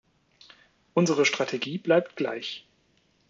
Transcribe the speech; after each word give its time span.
Unsere 0.95 1.25
Strategie 1.27 1.77
bleibt 1.77 2.15
gleich. 2.15 2.65